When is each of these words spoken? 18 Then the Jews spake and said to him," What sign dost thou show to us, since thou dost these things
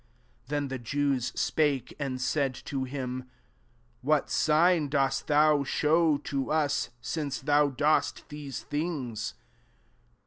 18 0.47 0.47
Then 0.47 0.67
the 0.69 0.79
Jews 0.79 1.31
spake 1.39 1.93
and 1.99 2.19
said 2.19 2.55
to 2.55 2.85
him," 2.85 3.25
What 4.01 4.31
sign 4.31 4.89
dost 4.89 5.27
thou 5.27 5.63
show 5.63 6.17
to 6.17 6.49
us, 6.51 6.89
since 7.01 7.39
thou 7.39 7.67
dost 7.69 8.27
these 8.29 8.63
things 8.63 9.35